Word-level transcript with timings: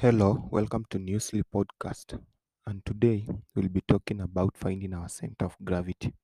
Hello, 0.00 0.48
welcome 0.52 0.84
to 0.90 0.98
Newsly 1.00 1.42
Podcast. 1.52 2.20
And 2.68 2.84
today 2.86 3.26
we'll 3.56 3.68
be 3.68 3.80
talking 3.80 4.20
about 4.20 4.56
finding 4.56 4.94
our 4.94 5.08
center 5.08 5.46
of 5.46 5.56
gravity. 5.64 6.14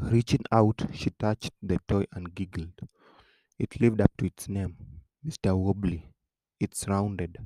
Reaching 0.00 0.44
out, 0.52 0.80
she 0.94 1.10
touched 1.10 1.50
the 1.60 1.78
toy 1.88 2.04
and 2.12 2.32
giggled. 2.34 2.72
It 3.58 3.80
lived 3.80 4.00
up 4.00 4.12
to 4.18 4.26
its 4.26 4.48
name, 4.48 4.76
Mr. 5.26 5.56
Wobbly. 5.56 6.08
Its 6.60 6.86
rounded, 6.86 7.36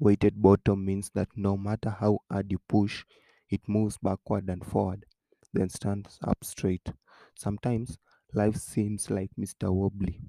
weighted 0.00 0.42
bottom 0.42 0.84
means 0.84 1.10
that 1.14 1.28
no 1.36 1.56
matter 1.56 1.90
how 1.90 2.18
hard 2.28 2.50
you 2.50 2.58
push, 2.68 3.04
it 3.50 3.68
moves 3.68 3.98
backward 4.02 4.50
and 4.50 4.66
forward, 4.66 5.06
then 5.52 5.68
stands 5.70 6.18
up 6.26 6.42
straight. 6.42 6.92
Sometimes 7.36 7.98
life 8.34 8.56
seems 8.56 9.10
like 9.10 9.30
Mr. 9.38 9.72
Wobbly. 9.72 10.20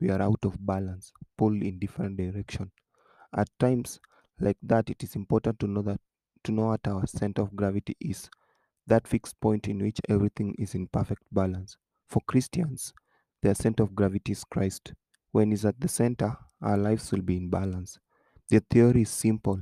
We 0.00 0.10
are 0.10 0.20
out 0.20 0.44
of 0.44 0.66
balance, 0.66 1.12
pulled 1.38 1.62
in 1.62 1.78
different 1.78 2.16
directions 2.16 2.72
At 3.34 3.48
times 3.58 4.00
like 4.38 4.58
that, 4.62 4.90
it 4.90 5.02
is 5.02 5.16
important 5.16 5.58
to 5.60 5.66
know 5.66 5.82
that 5.82 6.00
to 6.44 6.52
know 6.52 6.66
what 6.68 6.86
our 6.88 7.06
center 7.06 7.42
of 7.42 7.54
gravity 7.54 7.96
is, 8.00 8.30
that 8.86 9.06
fixed 9.06 9.38
point 9.40 9.68
in 9.68 9.78
which 9.78 10.00
everything 10.08 10.54
is 10.58 10.74
in 10.74 10.86
perfect 10.88 11.22
balance. 11.30 11.76
For 12.08 12.20
Christians, 12.26 12.94
their 13.42 13.54
center 13.54 13.82
of 13.82 13.94
gravity 13.94 14.32
is 14.32 14.44
Christ. 14.44 14.94
When 15.32 15.50
He's 15.50 15.64
at 15.64 15.80
the 15.80 15.88
center, 15.88 16.36
our 16.62 16.76
lives 16.76 17.12
will 17.12 17.22
be 17.22 17.36
in 17.36 17.50
balance. 17.50 17.98
The 18.48 18.60
theory 18.70 19.02
is 19.02 19.10
simple. 19.10 19.60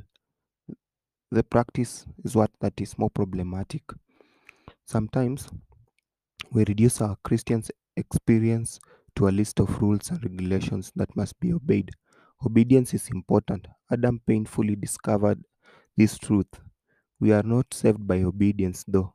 The 1.31 1.43
practice 1.43 2.07
is 2.25 2.35
what 2.35 2.51
that 2.61 2.81
is 2.81 2.97
more 2.97 3.11
problematic. 3.11 3.83
Sometimes 4.87 5.51
we 6.51 6.65
reduce 6.65 7.03
our 7.03 7.17
Christian 7.23 7.63
experience 7.97 8.81
to 9.17 9.29
a 9.29 9.31
list 9.31 9.61
of 9.61 9.83
rules 9.83 10.11
and 10.11 10.23
regulations 10.23 10.91
that 10.97 11.15
must 11.17 11.39
be 11.41 11.53
obeyed. 11.53 11.91
Obedience 12.45 12.95
is 12.95 13.09
important. 13.11 13.67
Adam 13.91 14.21
painfully 14.27 14.77
discovered 14.77 15.43
this 15.97 16.19
truth. 16.19 16.61
We 17.21 17.33
are 17.33 17.43
not 17.43 17.75
saved 17.75 18.07
by 18.07 18.23
obedience, 18.23 18.85
though. 18.87 19.15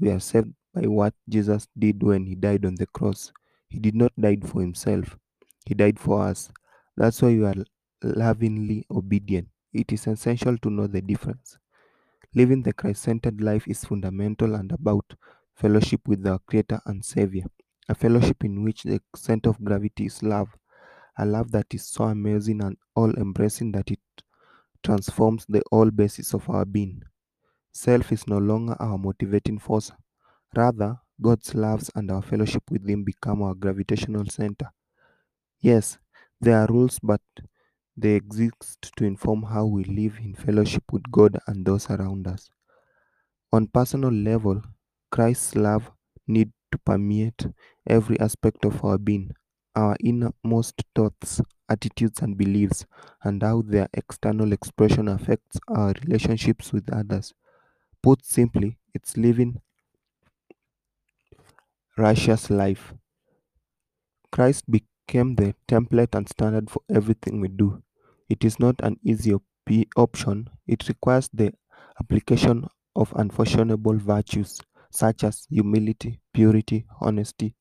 We 0.00 0.10
are 0.10 0.20
saved 0.20 0.52
by 0.74 0.86
what 0.86 1.14
Jesus 1.28 1.68
did 1.78 2.02
when 2.02 2.26
he 2.26 2.34
died 2.34 2.64
on 2.66 2.74
the 2.74 2.86
cross. 2.86 3.32
He 3.68 3.78
did 3.78 3.94
not 3.94 4.12
die 4.20 4.38
for 4.44 4.60
himself, 4.60 5.16
he 5.66 5.74
died 5.74 5.98
for 5.98 6.22
us. 6.22 6.50
That's 6.96 7.20
why 7.22 7.28
we 7.28 7.44
are 7.44 7.54
lovingly 8.02 8.86
obedient. 8.90 9.48
It 9.72 9.92
is 9.92 10.06
essential 10.06 10.56
to 10.58 10.70
know 10.70 10.86
the 10.86 11.02
difference. 11.02 11.58
Living 12.34 12.62
the 12.62 12.72
Christ 12.72 13.02
centered 13.02 13.40
life 13.40 13.68
is 13.68 13.84
fundamental 13.84 14.54
and 14.54 14.72
about 14.72 15.14
fellowship 15.54 16.00
with 16.06 16.26
our 16.26 16.38
Creator 16.40 16.80
and 16.86 17.04
Savior, 17.04 17.44
a 17.88 17.94
fellowship 17.94 18.44
in 18.44 18.62
which 18.64 18.82
the 18.84 19.00
center 19.14 19.50
of 19.50 19.62
gravity 19.62 20.06
is 20.06 20.22
love, 20.22 20.48
a 21.18 21.26
love 21.26 21.50
that 21.52 21.74
is 21.74 21.86
so 21.86 22.04
amazing 22.04 22.62
and 22.62 22.76
all 22.94 23.10
embracing 23.16 23.72
that 23.72 23.90
it 23.90 24.00
transforms 24.82 25.46
the 25.48 25.62
whole 25.70 25.90
basis 25.90 26.34
of 26.34 26.48
our 26.50 26.64
being. 26.64 27.02
Self 27.72 28.12
is 28.12 28.28
no 28.28 28.38
longer 28.38 28.76
our 28.80 28.98
motivating 28.98 29.58
force. 29.58 29.92
Rather, 30.56 31.00
God's 31.22 31.54
loves 31.54 31.90
and 31.94 32.10
our 32.10 32.22
fellowship 32.22 32.64
with 32.70 32.88
Him 32.88 33.04
become 33.04 33.42
our 33.42 33.54
gravitational 33.54 34.26
center. 34.26 34.70
Yes, 35.60 35.98
there 36.40 36.58
are 36.58 36.66
rules, 36.66 36.98
but 37.00 37.22
they 37.96 38.14
exist 38.14 38.90
to 38.96 39.04
inform 39.04 39.44
how 39.44 39.66
we 39.66 39.84
live 39.84 40.18
in 40.18 40.34
fellowship 40.34 40.84
with 40.92 41.10
God 41.12 41.38
and 41.46 41.64
those 41.66 41.90
around 41.90 42.26
us. 42.26 42.50
On 43.52 43.66
personal 43.66 44.10
level, 44.10 44.62
Christ's 45.10 45.54
love 45.54 45.92
need 46.26 46.50
to 46.72 46.78
permeate 46.78 47.46
every 47.86 48.18
aspect 48.20 48.64
of 48.64 48.82
our 48.82 48.96
being, 48.96 49.32
our 49.78 49.96
innermost 50.04 50.82
thoughts, 50.94 51.40
attitudes, 51.68 52.20
and 52.22 52.38
beliefs, 52.38 52.86
and 53.22 53.42
how 53.42 53.62
their 53.62 53.88
external 53.94 54.52
expression 54.52 55.08
affects 55.08 55.58
our 55.68 55.94
relationships 56.04 56.72
with 56.72 56.92
others. 56.92 57.34
Put 58.02 58.24
simply, 58.26 58.78
it's 58.94 59.16
living 59.16 59.62
righteous 61.98 62.48
life. 62.48 62.94
Christ 64.32 64.70
became 64.70 65.34
the 65.34 65.54
template 65.68 66.14
and 66.14 66.26
standard 66.28 66.70
for 66.70 66.80
everything 66.88 67.40
we 67.42 67.48
do. 67.48 67.82
It 68.30 68.42
is 68.44 68.58
not 68.58 68.76
an 68.82 68.98
easy 69.04 69.34
op- 69.34 69.42
option, 69.96 70.48
it 70.66 70.88
requires 70.88 71.28
the 71.32 71.52
application 72.00 72.66
of 72.96 73.12
unfashionable 73.16 73.98
virtues 73.98 74.60
such 74.90 75.24
as 75.24 75.46
humility, 75.50 76.20
purity, 76.32 76.86
honesty, 77.02 77.54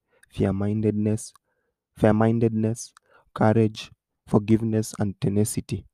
fair-mindedness, 1.97 2.93
fair-mindedness, 2.93 2.93
courage, 3.33 3.91
forgiveness, 4.27 4.93
and 4.99 5.19
tenacity. 5.21 5.85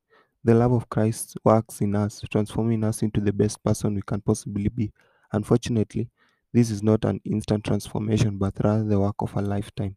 The 0.43 0.53
love 0.53 0.71
of 0.73 0.89
Christ 0.89 1.37
works 1.43 1.81
in 1.81 1.95
us, 1.95 2.21
transforming 2.31 2.83
us 2.83 3.01
into 3.01 3.21
the 3.21 3.33
best 3.33 3.63
person 3.63 3.95
we 3.95 4.01
can 4.01 4.21
possibly 4.21 4.69
be. 4.69 4.91
Unfortunately, 5.31 6.09
this 6.53 6.69
is 6.69 6.83
not 6.83 7.05
an 7.05 7.19
instant 7.25 7.63
transformation, 7.63 8.37
but 8.37 8.53
rather 8.63 8.83
the 8.83 8.99
work 8.99 9.15
of 9.19 9.35
a 9.35 9.41
lifetime. 9.41 9.95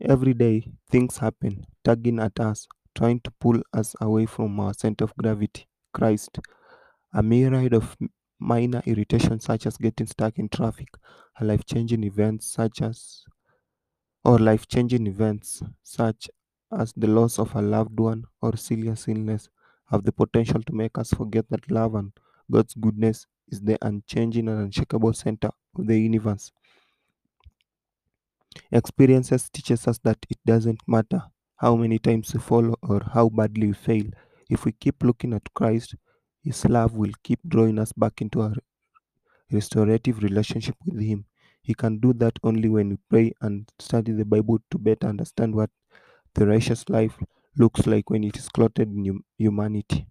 Every 0.00 0.34
day, 0.34 0.72
things 0.90 1.18
happen, 1.18 1.66
tugging 1.84 2.18
at 2.20 2.38
us, 2.40 2.66
trying 2.94 3.20
to 3.20 3.30
pull 3.40 3.62
us 3.72 3.94
away 4.00 4.26
from 4.26 4.58
our 4.60 4.74
center 4.74 5.04
of 5.04 5.14
gravity, 5.16 5.66
Christ. 5.92 6.38
A 7.12 7.22
myriad 7.22 7.74
of 7.74 7.96
minor 8.38 8.82
irritations, 8.86 9.44
such 9.44 9.66
as 9.66 9.76
getting 9.78 10.06
stuck 10.06 10.38
in 10.38 10.48
traffic, 10.48 10.88
a 11.40 11.44
life 11.44 11.64
changing 11.64 12.04
events 12.04 12.46
such 12.46 12.82
as 12.82 13.24
or 14.28 14.38
life 14.38 14.64
changing 14.74 15.06
events 15.06 15.62
such 15.82 16.28
as 16.80 16.92
the 16.94 17.06
loss 17.18 17.38
of 17.38 17.54
a 17.56 17.62
loved 17.62 17.98
one 17.98 18.24
or 18.42 18.56
serious 18.56 19.08
illness 19.08 19.48
have 19.90 20.04
the 20.04 20.12
potential 20.22 20.62
to 20.62 20.74
make 20.82 20.98
us 20.98 21.10
forget 21.20 21.46
that 21.50 21.70
love 21.70 21.94
and 21.94 22.12
God's 22.50 22.74
goodness 22.74 23.26
is 23.48 23.60
the 23.62 23.78
unchanging 23.90 24.48
and 24.48 24.60
unshakable 24.66 25.12
center 25.14 25.50
of 25.76 25.86
the 25.86 25.98
universe. 25.98 26.52
Experiences 28.70 29.50
teaches 29.50 29.88
us 29.88 29.98
that 30.04 30.18
it 30.30 30.38
doesn't 30.46 30.80
matter 30.86 31.20
how 31.56 31.74
many 31.74 31.98
times 31.98 32.32
we 32.32 32.38
fall 32.38 32.76
or 32.80 33.02
how 33.12 33.28
badly 33.28 33.66
we 33.66 33.72
fail. 33.72 34.04
If 34.48 34.64
we 34.64 34.70
keep 34.70 35.02
looking 35.02 35.32
at 35.32 35.52
Christ, 35.52 35.96
His 36.44 36.64
love 36.66 36.94
will 36.96 37.10
keep 37.24 37.40
drawing 37.48 37.80
us 37.80 37.92
back 37.92 38.22
into 38.22 38.42
our 38.42 38.54
restorative 39.50 40.22
relationship 40.22 40.76
with 40.84 41.00
Him. 41.00 41.24
He 41.66 41.74
can 41.74 41.98
do 41.98 42.12
that 42.12 42.38
only 42.44 42.68
when 42.68 42.90
we 42.90 42.98
pray 43.10 43.32
and 43.40 43.68
study 43.80 44.12
the 44.12 44.24
Bible 44.24 44.60
to 44.70 44.78
better 44.78 45.08
understand 45.08 45.52
what 45.52 45.68
the 46.32 46.46
righteous 46.46 46.88
life 46.88 47.18
looks 47.58 47.88
like 47.88 48.08
when 48.08 48.22
it 48.22 48.36
is 48.36 48.48
clothed 48.48 48.78
in 48.78 49.24
humanity. 49.36 50.06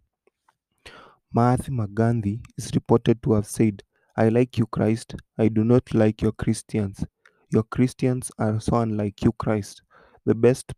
Mahatma 1.31 1.87
Gandhi 1.87 2.41
is 2.57 2.71
reported 2.75 3.23
to 3.23 3.33
have 3.35 3.47
said, 3.47 3.83
I 4.17 4.27
like 4.27 4.57
you, 4.57 4.65
Christ. 4.65 5.15
I 5.37 5.47
do 5.47 5.63
not 5.63 5.93
like 5.93 6.21
your 6.21 6.33
Christians. 6.33 7.05
Your 7.53 7.63
Christians 7.63 8.33
are 8.37 8.59
so 8.59 8.75
unlike 8.75 9.23
you, 9.23 9.31
Christ. 9.31 9.81
The 10.25 10.35
best 10.35 10.73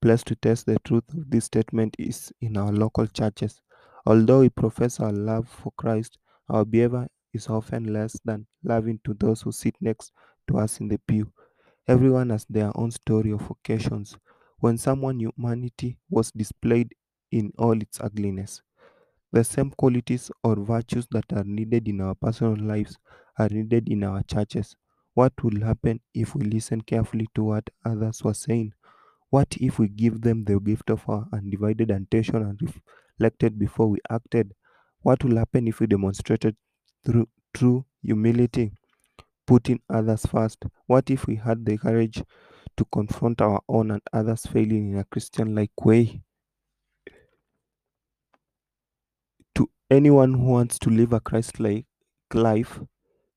place 0.00 0.24
to 0.24 0.36
test 0.36 0.64
the 0.64 0.78
truth 0.84 1.04
of 1.12 1.30
this 1.30 1.44
statement 1.44 1.96
is 1.98 2.32
in 2.40 2.56
our 2.56 2.72
local 2.72 3.06
churches. 3.06 3.60
Although 4.06 4.40
we 4.40 4.48
profess 4.48 5.00
our 5.00 5.12
love 5.12 5.50
for 5.50 5.74
Christ, 5.76 6.16
our 6.48 6.64
behavior 6.64 7.08
is 7.34 7.48
often 7.48 7.92
less 7.92 8.18
than 8.24 8.46
loving 8.62 9.00
to 9.04 9.14
those 9.14 9.42
who 9.42 9.52
sit 9.52 9.76
next 9.80 10.12
to 10.48 10.58
us 10.58 10.80
in 10.80 10.88
the 10.88 10.98
pew. 10.98 11.32
Everyone 11.88 12.30
has 12.30 12.46
their 12.48 12.72
own 12.78 12.90
story 12.92 13.32
of 13.32 13.50
occasions 13.50 14.16
when 14.58 14.78
someone 14.78 15.20
humanity 15.20 15.98
was 16.10 16.32
displayed 16.32 16.94
in 17.32 17.52
all 17.58 17.80
its 17.80 18.00
ugliness. 18.00 18.62
The 19.32 19.44
same 19.44 19.70
qualities 19.70 20.30
or 20.42 20.56
virtues 20.56 21.06
that 21.10 21.30
are 21.34 21.44
needed 21.44 21.88
in 21.88 22.00
our 22.00 22.14
personal 22.14 22.56
lives 22.56 22.96
are 23.38 23.50
needed 23.50 23.88
in 23.90 24.02
our 24.04 24.22
churches. 24.22 24.76
What 25.12 25.42
will 25.44 25.60
happen 25.60 26.00
if 26.14 26.34
we 26.34 26.44
listen 26.46 26.80
carefully 26.80 27.28
to 27.34 27.44
what 27.44 27.68
others 27.84 28.24
were 28.24 28.32
saying? 28.34 28.72
What 29.30 29.56
if 29.60 29.78
we 29.78 29.88
give 29.88 30.22
them 30.22 30.44
the 30.44 30.60
gift 30.60 30.90
of 30.90 31.08
our 31.08 31.28
undivided 31.32 31.90
attention 31.90 32.36
and 32.36 32.60
reflected 32.62 33.58
before 33.58 33.88
we 33.90 33.98
acted? 34.10 34.54
What 35.02 35.24
will 35.24 35.36
happen 35.36 35.68
if 35.68 35.80
we 35.80 35.86
demonstrated 35.88 36.56
through 37.04 37.28
true 37.52 37.84
humility, 38.02 38.72
putting 39.46 39.80
others 39.88 40.26
first? 40.26 40.64
What 40.86 41.10
if 41.10 41.26
we 41.26 41.36
had 41.36 41.64
the 41.64 41.78
courage 41.78 42.22
to 42.76 42.84
confront 42.86 43.40
our 43.40 43.60
own 43.68 43.90
and 43.90 44.02
others' 44.12 44.46
failing 44.46 44.92
in 44.92 44.98
a 44.98 45.04
Christian 45.04 45.54
like 45.54 45.84
way? 45.84 46.22
To 49.54 49.68
anyone 49.90 50.34
who 50.34 50.44
wants 50.44 50.78
to 50.80 50.90
live 50.90 51.12
a 51.12 51.20
Christ 51.20 51.60
like 51.60 51.86
life, 52.32 52.80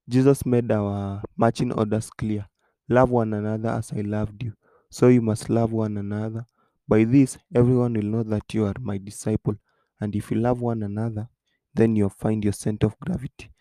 Jesus 0.10 0.46
made 0.46 0.72
our 0.72 1.22
marching 1.36 1.72
orders 1.72 2.10
clear. 2.10 2.48
Love 2.90 3.10
one 3.12 3.34
another 3.34 3.70
as 3.70 3.92
I 3.92 4.02
loved 4.02 4.44
you. 4.44 4.54
So 4.90 5.10
you 5.10 5.22
must 5.22 5.50
love 5.50 5.74
one 5.74 5.98
another. 5.98 6.46
By 6.88 7.04
this, 7.04 7.38
everyone 7.54 7.94
will 7.94 8.04
know 8.04 8.24
that 8.24 8.54
you 8.54 8.66
are 8.66 8.74
my 8.80 8.98
disciple. 8.98 9.56
And 10.00 10.16
if 10.16 10.32
you 10.32 10.38
love 10.38 10.62
one 10.62 10.84
another, 10.84 11.28
then 11.74 11.96
you'll 11.96 12.10
find 12.10 12.44
your 12.44 12.54
center 12.54 12.88
of 12.88 12.98
gravity. 13.00 13.52